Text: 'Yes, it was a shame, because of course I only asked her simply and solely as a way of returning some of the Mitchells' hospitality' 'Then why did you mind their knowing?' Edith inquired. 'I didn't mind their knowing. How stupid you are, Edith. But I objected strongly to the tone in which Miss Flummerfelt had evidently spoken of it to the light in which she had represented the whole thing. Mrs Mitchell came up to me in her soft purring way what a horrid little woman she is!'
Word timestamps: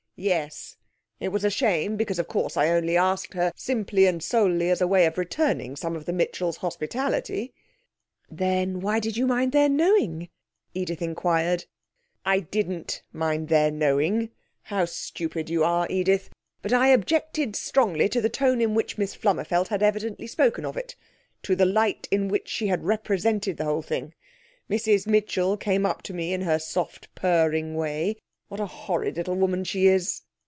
'Yes, 0.17 0.77
it 1.19 1.29
was 1.29 1.43
a 1.43 1.49
shame, 1.49 1.97
because 1.97 2.19
of 2.19 2.27
course 2.27 2.55
I 2.55 2.69
only 2.69 2.95
asked 2.95 3.33
her 3.33 3.51
simply 3.55 4.05
and 4.05 4.21
solely 4.21 4.69
as 4.69 4.79
a 4.79 4.85
way 4.85 5.07
of 5.07 5.17
returning 5.17 5.75
some 5.75 5.95
of 5.95 6.05
the 6.05 6.13
Mitchells' 6.13 6.57
hospitality' 6.57 7.55
'Then 8.29 8.81
why 8.81 8.99
did 8.99 9.17
you 9.17 9.25
mind 9.25 9.51
their 9.51 9.67
knowing?' 9.67 10.29
Edith 10.75 11.01
inquired. 11.01 11.65
'I 12.23 12.41
didn't 12.41 13.01
mind 13.11 13.49
their 13.49 13.71
knowing. 13.71 14.29
How 14.61 14.85
stupid 14.85 15.49
you 15.49 15.63
are, 15.63 15.87
Edith. 15.89 16.29
But 16.61 16.71
I 16.71 16.89
objected 16.89 17.55
strongly 17.55 18.07
to 18.09 18.21
the 18.21 18.29
tone 18.29 18.61
in 18.61 18.75
which 18.75 18.99
Miss 18.99 19.15
Flummerfelt 19.15 19.69
had 19.69 19.81
evidently 19.81 20.27
spoken 20.27 20.67
of 20.67 20.77
it 20.77 20.95
to 21.41 21.55
the 21.55 21.65
light 21.65 22.07
in 22.11 22.27
which 22.27 22.47
she 22.47 22.67
had 22.67 22.83
represented 22.83 23.57
the 23.57 23.65
whole 23.65 23.81
thing. 23.81 24.13
Mrs 24.69 25.07
Mitchell 25.07 25.57
came 25.57 25.83
up 25.83 26.03
to 26.03 26.13
me 26.13 26.31
in 26.31 26.41
her 26.41 26.59
soft 26.59 27.07
purring 27.15 27.73
way 27.73 28.17
what 28.47 28.59
a 28.59 28.65
horrid 28.65 29.15
little 29.15 29.35
woman 29.35 29.63
she 29.63 29.87
is!' 29.87 30.23